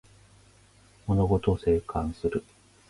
[1.05, 2.43] 物事を静観する